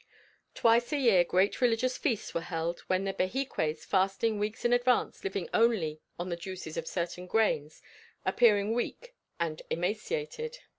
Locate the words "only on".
5.53-6.29